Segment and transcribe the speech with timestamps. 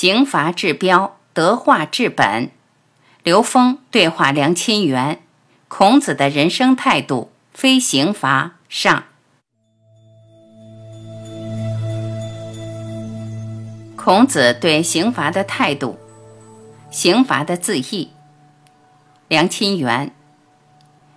[0.00, 2.50] 刑罚治标，德化治本。
[3.22, 5.20] 刘峰对话梁清源，
[5.68, 9.04] 孔子的人生态度非刑罚上。
[13.94, 15.98] 孔子对刑罚的态度，
[16.90, 18.12] 刑罚的字义。
[19.28, 20.14] 梁清源，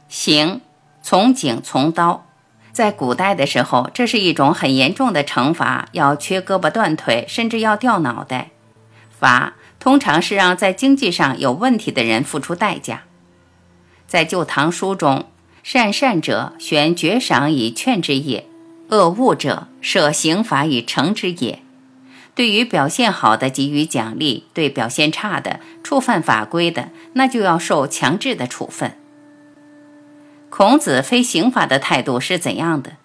[0.10, 0.60] 刑，
[1.02, 2.26] 从井从刀。
[2.74, 8.50] 在古代的时候，这是一种很严重的惩罚，要缺胳膊断腿，甚至要掉脑袋。
[9.24, 13.04] 罚通常是让在经济上有问题的人付出代价。
[14.06, 15.30] 在《旧唐书》中，
[15.64, 18.46] 善善者悬爵赏以劝之也，
[18.90, 21.60] 恶恶者设刑罚以惩之也。
[22.36, 28.98] 对于表现好的给予奖励，对表现差的、触犯法规的，那就要受强制的处分。
[30.50, 32.98] 孔子非刑罚的态度是怎样的？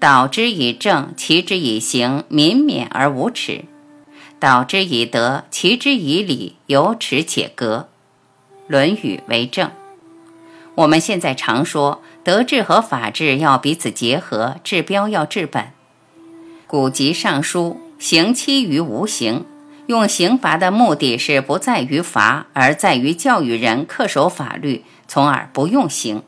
[0.00, 3.66] 导之以政，齐之以刑，民免而无耻。
[4.42, 7.86] 导之以德，齐之以礼，有耻且格。
[8.72, 9.70] 《论语》为证。
[10.74, 15.68] 我们现在常说德治和法治要彼此结合，治标要治本。
[16.66, 19.44] 古籍上书，刑期于无形，
[19.86, 26.24] 用刑罚的目的是不在于罚，而在于教育人恪守法律，从而不用刑。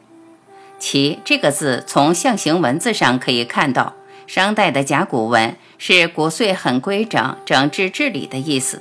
[0.79, 3.95] 其这个字从象形文字上可以看到，
[4.27, 5.57] 商代的甲骨文。
[5.77, 8.79] 是骨髓很规整、整治治理的意思。《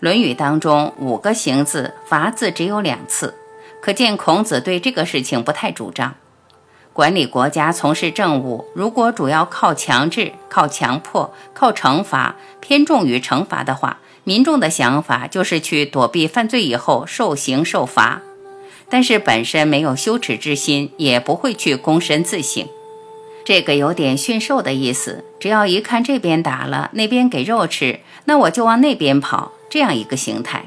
[0.00, 3.34] 论语》当中五个刑字，罚字只有两次，
[3.82, 6.14] 可见孔子对这个事情不太主张。
[6.94, 18.22] 管理国家、从事政务，如果主要靠强制、靠强迫、靠惩罚，偏重于惩罚的话，民众的想法就是去躲避犯罪以后受刑受罚，
[18.88, 22.66] 但是本身没有羞耻之心，也不会去躬身自省。
[23.44, 30.66] 这个有点驯兽的意思，只要一看这边打了，那边给肉吃，那我就往那边跑，这样一个形态。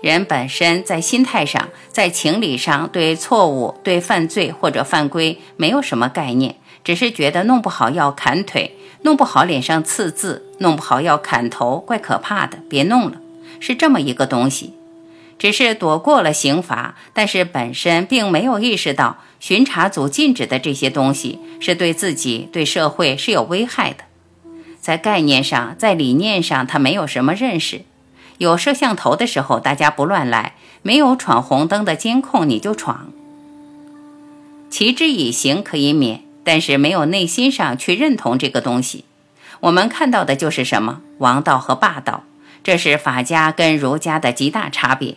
[0.00, 13.18] 人本身在心态上、在情理上，对错误、对犯罪或者犯规没有什么概念，只是觉得弄不好要砍腿，弄不好脸上刺字，弄不好要砍头，怪可怕的，别弄了，
[13.58, 14.72] 是这么一个东西。
[15.40, 24.04] 只是躲过了刑罚，但是本身并没有意识到巡查组禁止的这些东西是对自己、对社会是有危害的。
[24.82, 27.86] 在概念上，在理念上，他没有什么认识。
[28.36, 30.52] 有摄像头的时候，大家不乱来；
[30.82, 33.10] 没有闯红灯的监控，你就闯。
[34.68, 39.06] 其之以刑可以免，但是没有内心上去认同这个东西。
[39.60, 42.24] 我们看到的就是什么王道和霸道，
[42.62, 45.16] 这是法家跟儒家的极大差别。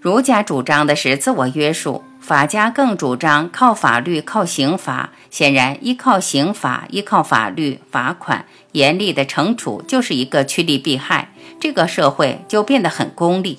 [0.00, 5.10] 儒家主张的是自我约束，法家更主张靠法律、靠刑罚。
[5.30, 11.32] 显然，依靠刑法、依靠法律、罚款、严厉的惩处，就是一个趋利避害。
[11.60, 13.58] 这个社会就变得很功利。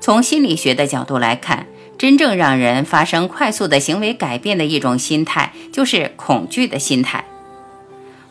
[0.00, 7.24] 从心理学的角度来看，真正让人发生快速的行为改变的一种心态，就是恐惧的心态。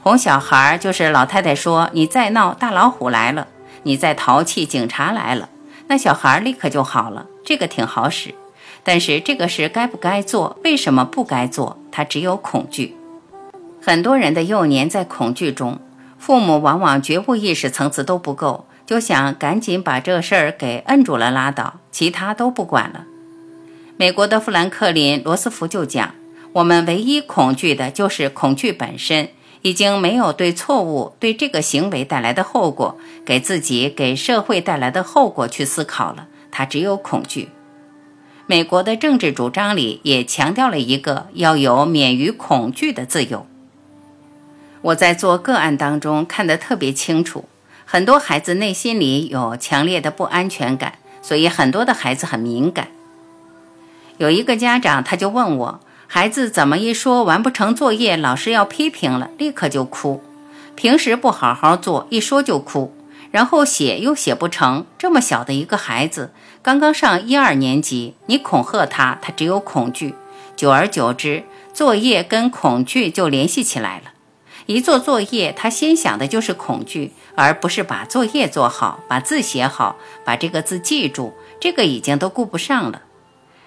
[0.04, 3.48] 哄小孩就是老太太说：“你再闹，大老虎来了；
[3.84, 5.50] 你再淘气，警察来了。”
[5.88, 8.34] 那小孩立刻就好了，这个挺好使。
[8.84, 10.60] 但是这个事该不该做？
[10.64, 11.80] 为什么不该做？
[11.92, 12.96] 他只有恐惧。
[13.82, 15.80] 很多人的幼年在恐惧中，
[16.18, 23.06] 父母往往觉悟意识层次都不够，就想赶紧把这事儿给摁住了拉倒，其他都不管了。
[23.98, 26.16] 美国的富兰克林·罗斯福就讲
[26.54, 29.30] ：“我们唯一恐惧的就是恐惧本身。”
[29.66, 36.28] 已经没有对错误、对这个行为带来的后果，给自己、给社会带来的后果去思考了。
[36.52, 37.50] 他只有恐惧。
[38.46, 43.48] 美国的政治主张里也强调了一个要有免于恐惧的自由。
[44.84, 47.46] 我在做个案当中看得特别清楚，
[47.86, 52.90] 很多孩子内心里有强烈的不安全感，所以很多的孩子很敏感。
[54.20, 55.80] 有一个家长他就问我。
[56.08, 60.22] 孩子怎么一说完不成作业，老师要批评了，立刻就哭。
[60.76, 62.94] 平时不好好做，一说就哭。
[63.32, 66.32] 然后写又写不成，这么小的一个孩子，
[66.62, 70.16] 刚刚上一二年级，你恐吓他，他只有恐惧。
[70.56, 71.44] 久而久之，
[71.74, 74.14] 作业跟恐惧就联系起来了。
[74.68, 81.34] 一做作业，他先想的就是恐惧，而不是把作业做好，把字写好，把这个字记住。
[81.60, 83.02] 这个已经都顾不上了。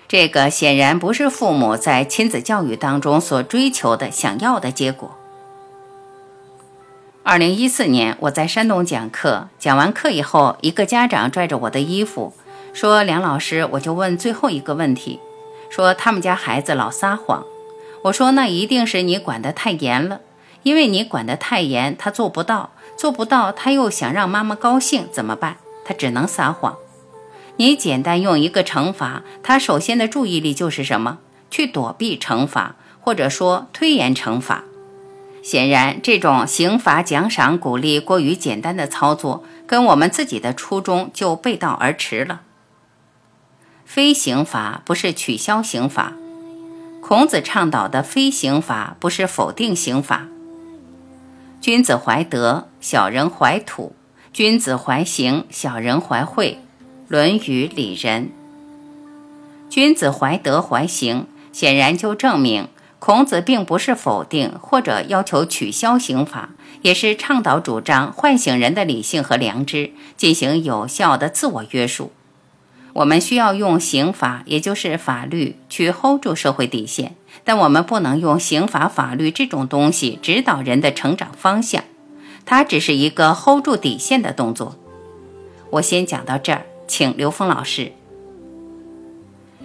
[0.08, 5.14] 这个显然不是父母在亲子教育当中所追求的、想要的结果。
[7.22, 12.32] 二零一四年，我在山东讲课，讲完课以后，一个家长拽着我的衣服
[12.72, 15.20] 说：“梁老师，我就问最后一个问题，
[15.68, 17.44] 说他们家孩子老撒谎。”
[18.04, 20.22] 我说：“那一定是你管得太严了，
[20.62, 25.58] 因为你管得太严，他做不到，做不到，他又想让妈妈高兴，怎么办？
[25.84, 26.76] 他只能撒谎。
[27.58, 31.18] 你简单用一个惩罚，他首先的注意力就是什么？
[31.50, 34.62] 去躲避惩罚，或者说推延惩罚。”
[35.42, 42.42] 显然，这种刑罚、奖赏、鼓励过于简单的操作，跟我们自己的初衷就背道而驰了。
[43.84, 46.12] 非刑罚不是取消刑罚，
[47.00, 50.28] 孔子倡导的非刑罚不是否定刑罚。
[51.60, 53.94] 君子怀德，小人怀土；
[54.32, 56.60] 君子怀刑，小人怀惠。
[57.10, 58.24] 《论语·里仁》。
[59.70, 62.68] 君子怀德怀刑，显然就证明。
[62.98, 66.50] 孔子并不是否定或者要求取消刑法，
[66.82, 72.12] 也是倡导主张唤醒人的理性和良知，进行有效的自我约束。
[72.92, 81.84] 我们需要用刑法，也就是法律，去 hold 住社会底线，但我们不能用刑法、法律这种东西指导人的成长方向，
[82.44, 84.76] 它只是一个 hold 住底线的动作。
[85.70, 87.92] 我先讲到这儿，请刘峰老师。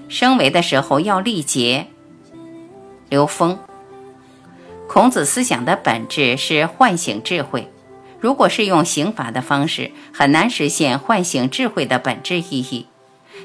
[0.08, 1.88] 升维的时候要力竭。
[3.10, 3.58] 刘峰，
[4.88, 7.72] 孔子思想的本质是唤醒智慧。
[8.20, 12.88] 如果是用刑罚的方式，很难实现唤醒智慧的本质意义。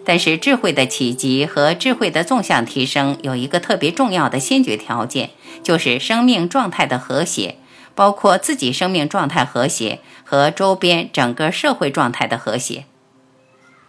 [0.05, 5.31] 但是，智慧的企及和智慧的纵向提升有一个特别重要的先决条件，
[5.63, 7.57] 就是生命状态的和谐，
[7.95, 12.85] 包括自己生命状态和谐和周边整个社会状态的和谐。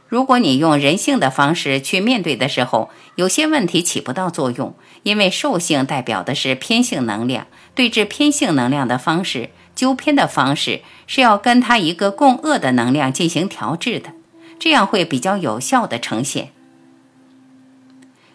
[0.10, 4.74] 如果你用人性的方式去面对的时候，有些问题起不到作用，
[5.04, 7.46] 因为兽性代表的是偏性能量，
[7.76, 14.10] 对治偏性能量的方式，纠偏的方式是要跟它一个共恶的能量进行调制的，
[14.58, 16.50] 这样会比较有效的呈现。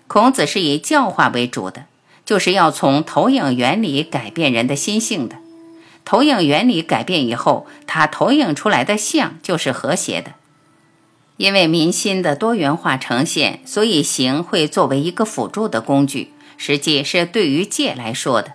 [0.06, 1.86] 孔子是以教化为主的，
[2.24, 5.38] 就是要从投影原理改变人的心性的，
[6.04, 10.34] 投影原理改变以后，它投影出来的像就是和谐的。
[11.36, 18.52] 因为民心的多元化呈现，所以行会作为一个辅助的工具，实际是对于戒来说的。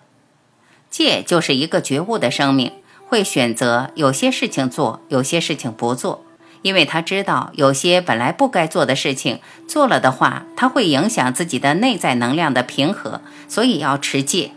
[0.89, 2.71] 戒就是一个觉悟的生命，
[3.05, 6.23] 会选择有些事情做，有些事情不做，
[6.61, 14.51] 因为他知道有些本来不该做的事情做了的话，它会影响自己的内在能量的平和，所以要持戒。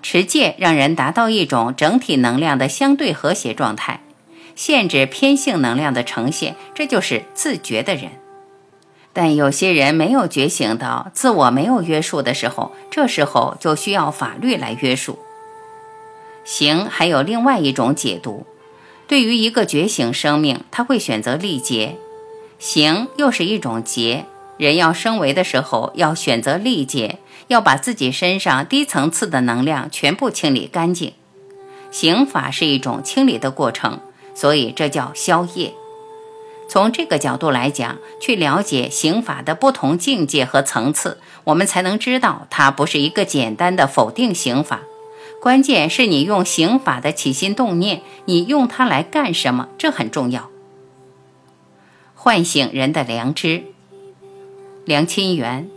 [0.00, 4.00] 持戒让人达到一种整体能量的相对和谐状态。
[4.58, 8.10] 限制偏性能量的呈现，这就是自觉的人。
[9.12, 15.20] 但有些人没有觉醒到自我没有约束的时候，这时候就需要法律来约束。
[16.44, 18.46] 行还有另外一种解读，
[19.06, 21.94] 对于一个觉醒生命，他会选择力竭；
[22.58, 24.24] 行又是一种劫。
[24.56, 31.12] 人要升维的时候，要选择力竭，要把自己身上低层次的能量全部清理干净。
[31.92, 34.00] 刑法是一种清理的过程。
[34.38, 35.74] 所以这叫消业。
[36.68, 44.82] 从这个角度来讲，去了解刑法的不同境界和层次，我们才能知道它不是一个简单的否定刑法。
[45.42, 50.48] 关键是你用刑法的起心动念，你用它来干什么，这很重要。
[52.14, 53.64] 唤醒人的良知。
[54.84, 55.68] 梁清源，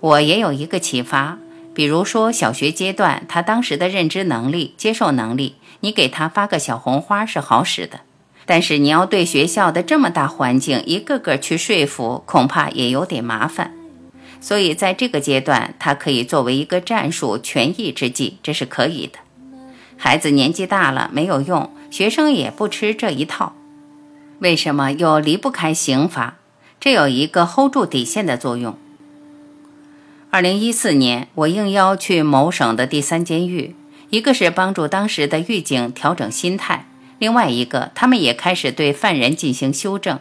[0.00, 1.38] 我也有一个启发，
[1.72, 5.54] 比如说小学阶段，他当时的认知能力、接受能力。
[5.80, 8.00] 你给他发个小红花是好使的，
[8.46, 13.74] 但是你要对学校的这么大环境一个个去说服，恐怕也有点麻烦。
[14.40, 19.18] 所以在这个阶段，它可以作为一个战术权宜之计，这是可以的。
[19.96, 23.54] 孩子年纪大了没有用，学生也不吃这一套。
[24.38, 26.36] 为什么又离不开刑罚？
[26.78, 28.78] 这有一个 hold 住底线的作用。
[30.30, 33.74] 二零一四年，我应邀去某省的第三监狱。
[34.10, 36.86] 一个是帮助当时的狱警调整心态，
[37.18, 40.18] 另外一个他们也开始对犯人进行修正。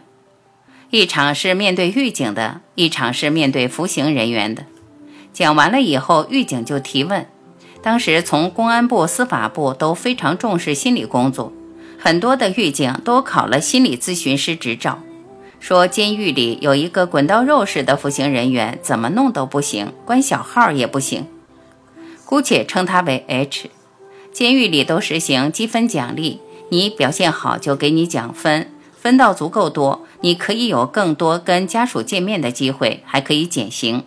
[0.89, 4.65] 一场是面对狱警的，一场是面对服刑人员的。
[5.33, 7.27] 讲完了以后，狱警就提问。
[7.81, 11.53] 当时从公安部、司法部都非常重视心理工作，
[11.97, 14.99] 很多的狱警都考了心理咨询师执照，
[15.59, 21.27] 说监狱里有一个滚刀肉似的服刑人员，怎么弄都不行，关小号也不行，
[22.25, 23.69] 姑且称他为 H。
[24.37, 26.39] 监狱里都实行积分奖励，
[26.69, 34.03] 你表现好就给你奖分，分到足够多，你可以有更多跟家属见面的机会，还可以减刑。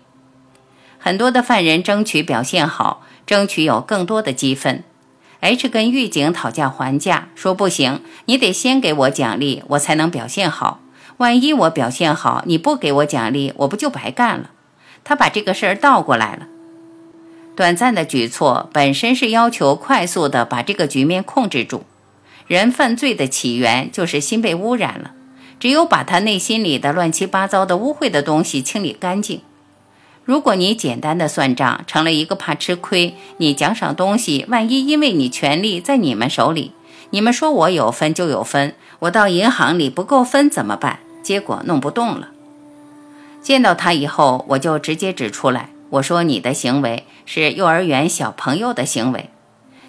[1.00, 4.84] 很多的犯人争取表现好，争取有更多的积分。
[5.40, 10.78] H 跟狱警讨价还价，说不行，你得先给我奖励，我才能表现好。
[11.16, 14.50] 万一我表现好，你不给我奖励，我不就白干了？
[15.02, 16.46] 他把这个事儿倒过来了。
[17.60, 21.84] 短暂的举措本身是要求快速的把这个局面控制住。
[22.46, 25.10] 人犯罪的起源就是心被污染了，
[25.58, 29.42] 只有把他内心里的乱七八糟的污秽的东西清理干净。
[30.24, 36.72] 如果你简单的算账成了一个怕吃亏，你奖赏东西，万一因为你权力在你们手里，
[37.10, 41.00] 你们说我有分就有分，我到银行里不够分怎么办？
[41.22, 42.28] 结果弄不动了。
[43.42, 49.28] 见到他以后，我就直接指出来，我说你的行为是幼儿园小朋友的行为，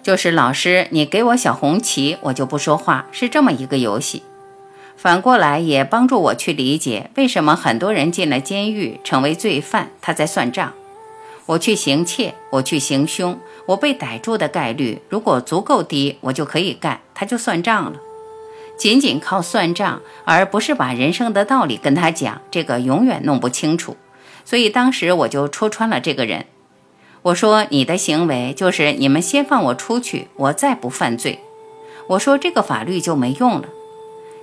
[0.02, 4.22] 就是老师你给我小红旗，我就不说话，是这么一个游戏。
[4.96, 9.90] 反过来也帮助我去理解，为什么很多人进了监狱成为罪犯。
[10.00, 10.72] 他在算账。
[11.46, 17.00] 我去行窃，我去行凶，我被逮住的概率如果足够低，我就可以干。
[17.14, 17.98] 他就算账了，
[18.76, 23.96] 仅仅靠算账，而不是把人生的道理跟他讲，这个永远弄不清楚。
[24.44, 26.46] 所以当时我就戳穿了这个人。
[27.22, 31.38] 我说：“你的行为就是你们先放我出去，我再不犯罪。”
[32.08, 33.68] 我说：“这个法律就没用了。”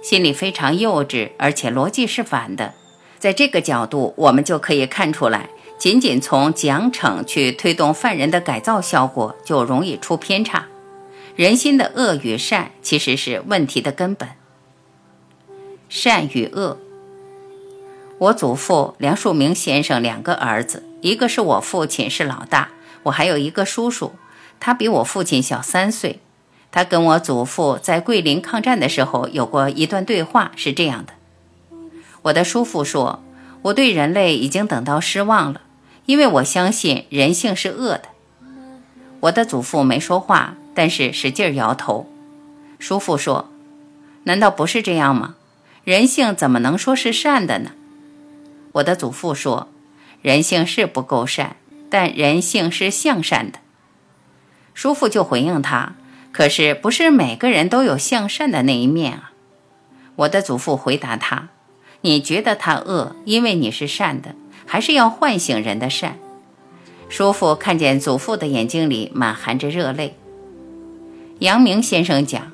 [0.01, 2.73] 心理非常幼稚，而且逻辑是反的。
[3.17, 10.67] 在这个角度，我们就可以看出来，仅仅从奖惩去推动犯人的改造效果，就容易出偏差。
[11.35, 14.29] 人心的恶与善其实是问题的根本。
[15.89, 16.77] 善与恶。
[18.19, 22.67] 我祖父梁漱溟先生两个儿子，一个是我父亲，是老大，
[23.03, 24.11] 我还有一个叔叔，
[24.59, 26.19] 他比我父亲小三岁。
[26.69, 31.13] 他跟我祖父在桂林抗战的时候有过一段对话，是这样的：
[32.23, 33.23] 我的叔父说，
[33.61, 35.61] 我对人类已经等到失望了，
[36.05, 38.03] 因为我相信人性是恶的。
[39.21, 42.05] 我的祖父没说话，但是使劲摇头。
[42.79, 43.49] 叔父说
[44.25, 45.35] ：“难道不是这样吗？
[45.85, 47.71] 人性怎么能说是善的呢？”
[48.73, 49.67] 我的祖父说
[50.21, 51.55] ：“人性是不够善，
[51.89, 53.59] 但人性是向善的。”
[54.73, 55.95] 叔父就回应他。
[56.31, 59.31] 可是，不是每个人都有向善的那一面啊！
[60.15, 61.49] 我的祖父回答他
[62.01, 64.35] ：“你觉得他恶，因为你是善的，
[64.67, 66.19] 还是要唤醒人的善？”
[67.09, 70.15] 叔父看见祖父的眼睛里满含着热泪。
[71.39, 72.51] 阳明先生讲：“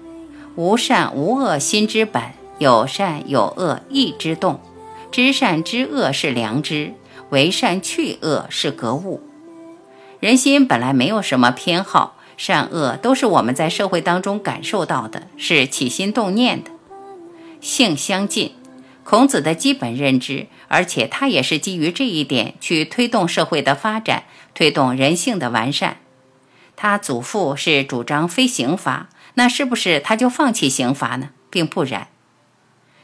[0.56, 2.24] 无善无恶心之本，
[2.58, 4.62] 有善有恶意之动。
[5.16, 6.94] 知善知恶是良知，
[7.30, 9.22] 为善去恶是格物。
[10.20, 16.70] 人心本来没有什么偏好。”善恶都是我们在社会当中感受到的，是起心动念的。
[17.62, 18.56] 性相近，
[19.06, 26.00] 孔子的基本认知，而且他也是基于这一点去推动社会的发展，推动人性的完善。
[26.76, 31.30] 他祖父是主张非刑罚，那是不是他就放弃刑罚呢？
[31.50, 32.10] 并不然。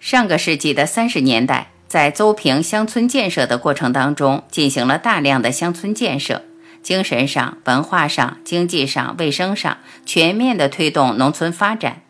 [0.01, 6.43] 上个世纪的三十年代，在邹平乡村建设的过程当中，进行了大量的乡村建设。
[6.81, 12.01] 精神上、文化上、经济上、卫生上，全面的推动农村发展。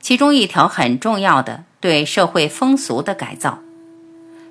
[0.00, 3.58] 其中一条很重要的，对社会风俗的改造，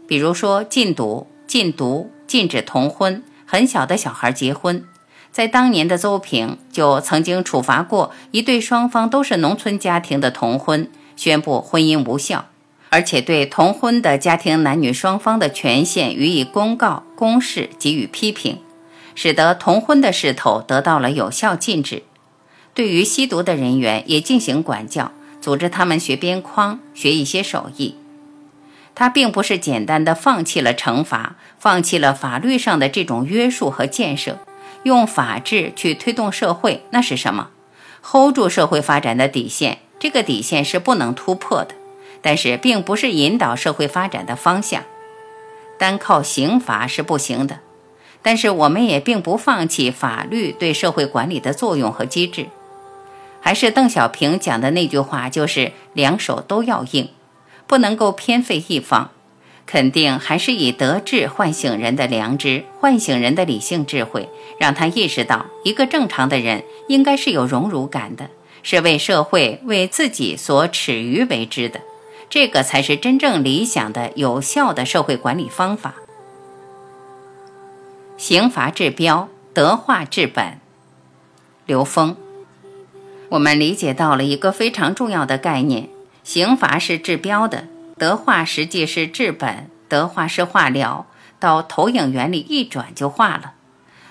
[0.06, 4.84] 比如说禁赌、禁毒、禁止童婚，很小的小孩结婚。
[5.32, 12.48] 在当年的邹平，就曾经处罚过一对双方都是农村家庭的童婚，宣布婚姻无效，
[12.94, 18.60] 而且对同婚的家庭男女双方的权限予以公告、公示，给予批评。
[19.16, 22.04] 使得同婚的势头得到了有效禁止，
[22.76, 27.96] 对于吸毒的人员也进行管教，组织他们学边框，学一些手艺。
[28.94, 34.38] 他并不是简单的放弃了惩罚，放弃了法律上的这种约束和建设，
[34.84, 37.50] 用法治去推动社会，那是什么
[38.04, 41.74] ？hold 住社会发展的底线，这个底线是不能突破的，
[42.24, 44.84] 但是并不是引导社会发展的方向，
[45.78, 47.60] 单靠刑罚是不行的。
[48.24, 52.48] 但是我们也并不放弃法律对社会管理的作用和机制，
[53.42, 57.10] 还是邓小平讲的那句话，就是两手都要硬，
[57.68, 59.12] 不能够偏废一方，
[59.66, 68.30] 肯定还是以德治唤醒人的良知，唤醒人的理性智慧，让他意识到一个正常的人应该是有荣辱感的，
[68.62, 71.82] 是为社会为自己所耻于为之的，
[72.34, 75.94] 这个才是真正理想的有效的社会管理方法。
[78.18, 80.58] 刑罚治标，德化治本。
[81.68, 82.16] 刘峰，
[83.30, 85.90] 我们理解到了一个非常重要的概念：
[86.24, 87.68] 刑罚是治标的，
[88.00, 91.06] 德化实际是治本，德化是化疗，
[91.40, 93.54] 到投影原理一转就化了。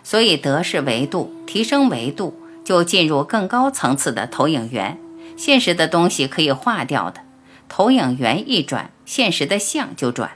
[0.05, 4.97] 所以德是维度，提升维度就进入更高层次的投影源，
[5.37, 7.23] 现实的东西可以化掉的。
[7.75, 10.33] 投影源一转，现实的像就转。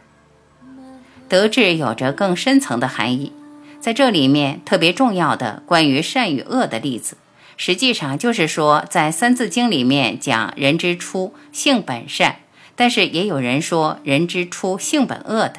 [1.29, 3.31] 德治有着更深层的含义，
[3.79, 7.19] 在这里面特别重要的关于善与恶的例子，
[7.59, 12.37] 实际上就是说，在《三字经》里面讲人之初性本善，
[12.75, 15.57] 但是也有人说人之初性本恶的。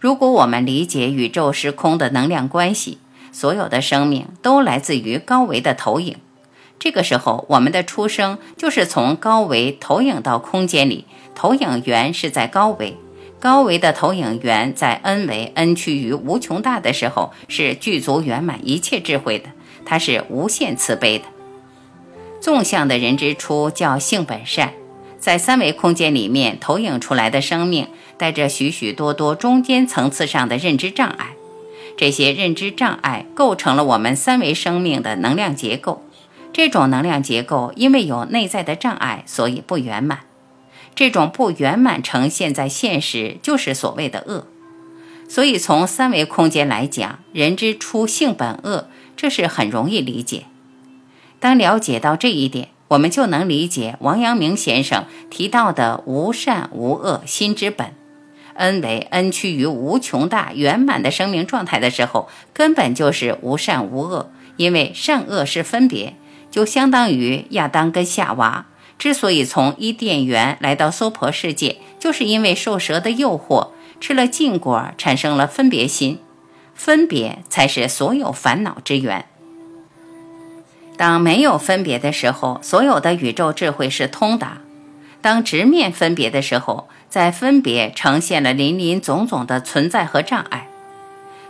[0.00, 2.98] 如果我们理解宇宙时空的能量关系，
[3.30, 6.16] 所有的生命都来自于高维的投影。
[6.82, 12.96] 这个时候，我们的出生就是从高维投影到空间里，投影源是在高维。
[13.38, 19.50] 高维的投影源在 n 维 n 趋于无穷大的时候，是具足圆满一切智慧的，
[19.84, 21.26] 它是无限慈悲的。
[22.40, 24.72] 纵向的人之初叫性本善，
[25.20, 27.86] 在三维空间里面投影出来的生命，
[28.18, 31.36] 带着许许多多中间层次上的认知障碍，
[31.96, 36.02] 这些认知障碍构成了我们三维生命的能量结构。
[36.52, 40.20] 这种能量结构因为有内在的障碍，所以不圆满。
[40.94, 44.46] 这种不圆满呈现在现实，就是所谓的恶。
[45.28, 50.44] 所以从三维空间来讲，人之初性本恶，这是很容易理解。
[51.40, 57.94] 当了解到这一点，我们就能理解王阳明先生提到的无善无恶心之本。
[58.56, 66.14] 恩为恩趋于无穷大圆满的生命状态的时候，根本就是无善无恶，因为善恶是分别，
[66.52, 68.66] 就相当于亚当跟夏娃。
[68.96, 76.20] 之所以从伊甸园来到娑婆世界，就是因为受蛇的诱惑，吃了禁果，产生了分别心。
[76.74, 79.26] 分别才是所有烦恼之源。
[80.96, 84.62] 当没有分别的时候，所有的宇宙智慧是通达；
[85.20, 90.68] 当直面分别的时候，在分别呈现了林林总总的存在和障碍。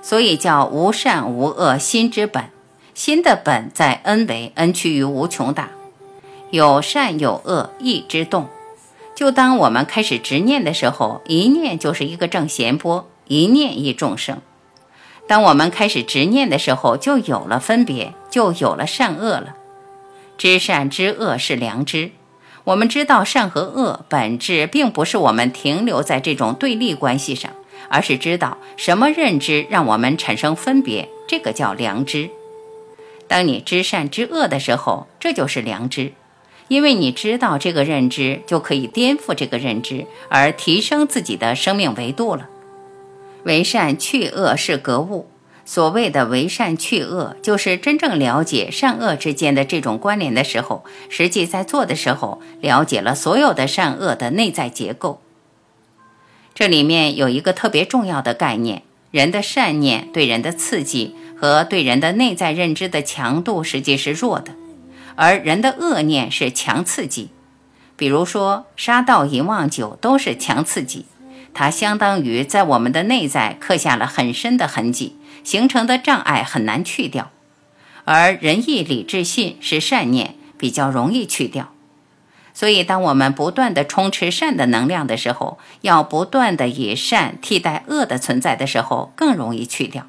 [0.00, 2.50] 所以叫无善无恶心之本，
[2.94, 5.70] 心的本在 n 为 n 趋于无穷大。
[6.50, 8.48] 有善有恶意之动，
[9.14, 14.38] 就当我们开始执念的时候，一念就是一个正弦波，一念一众生。
[15.26, 19.54] 当我们开始执念的时候，就有了分别，就有了善恶了。
[20.36, 22.10] 知善知恶是良知。
[22.64, 27.50] 我们知道善和恶本质并不是我们停留在这种对立关系上，
[27.88, 32.28] 而是知道什么认知让我们产生分别，这个叫良知。
[33.32, 36.12] 当你知善知恶的时候，这就是良知。
[36.68, 42.50] 因为你知道这个认知，就可以颠覆这个认知，而提升自己的生命维度了。
[43.44, 45.30] 为善去恶是格物。
[45.64, 55.22] 所谓的为善去恶，就是真正了解善恶之间的这种关联的时候，实际在做的时候，了解了所有的善恶的内在结构。
[56.52, 64.54] 这里面有一个特别重要的概念：人的善念对人的刺激和对人的内在认知的强度，实际是弱的。
[65.14, 67.28] 而人的恶念是强刺激，
[67.96, 71.04] 比如说杀盗淫妄酒都是强刺激，
[71.52, 77.30] 它相当于在我们的内在刻下了很深的痕迹，形成的障碍很难去掉。
[78.04, 81.74] 而仁义礼智信是善念，比较容易去掉。
[82.54, 90.06] 所以，当我们不断的充斥善的能量的时候，要不断的以善替代恶的存在的时候，更容易去掉。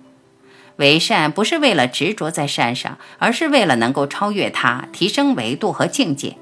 [0.77, 6.35] 为善不是为了执着在善上，而是为了能够超越它，提升维度和境界。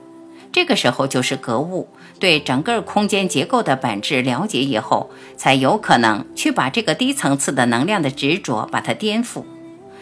[0.51, 1.87] 这个时候就是格物，
[2.19, 9.43] 对整个空间结构的本质了解以后，才有可能去把这个低层次的能量的执着把它颠覆。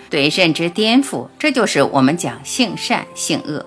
[0.09, 3.65] 对认知颠覆，这就是我们讲性善性恶。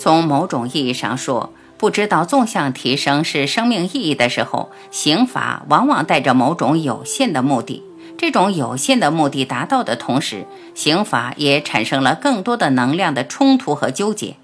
[0.00, 7.82] 从某种意义上说，不知道纵向提升是生命意义的时候，刑罚往往带着某种有限的目的。
[8.16, 14.36] 这种有限的目的达到的同时，刑罚也产生了更多的能量的冲突和纠结，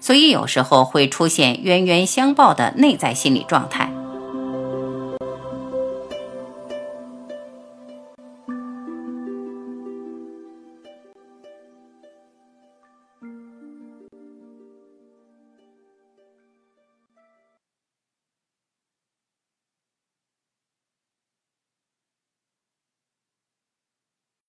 [0.00, 3.92] 所以有时候会出现冤冤相报的内在心理状态。